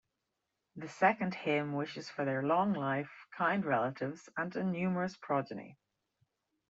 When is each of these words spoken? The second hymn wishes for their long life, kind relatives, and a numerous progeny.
The 0.77 0.87
second 0.87 1.35
hymn 1.35 1.73
wishes 1.73 2.09
for 2.09 2.25
their 2.25 2.41
long 2.41 2.73
life, 2.73 3.11
kind 3.37 3.63
relatives, 3.63 4.27
and 4.35 4.55
a 4.55 4.63
numerous 4.63 5.15
progeny. 5.15 5.77